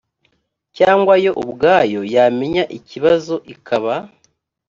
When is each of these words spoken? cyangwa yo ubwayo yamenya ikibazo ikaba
cyangwa 0.77 1.13
yo 1.25 1.31
ubwayo 1.43 2.01
yamenya 2.15 2.63
ikibazo 2.77 3.35
ikaba 3.53 3.93